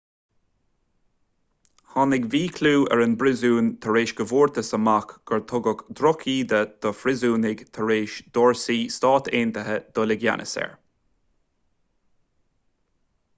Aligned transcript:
tháinig 1.91 2.23
míchlú 2.35 2.71
ar 2.95 3.03
an 3.03 3.11
bpríosún 3.23 3.67
tar 3.85 3.99
éis 4.01 4.13
go 4.21 4.25
bhfuarthas 4.31 4.71
amach 4.79 5.13
gur 5.31 5.43
tugadh 5.53 5.83
drochíde 6.01 6.63
do 6.85 6.93
phríosúnaigh 7.05 7.63
tar 7.79 7.93
éis 7.99 8.17
d'fhórsaí 8.39 8.79
s.a. 8.97 9.79
dul 10.01 10.15
i 10.19 10.21
gceannas 10.25 10.57
air 10.67 10.73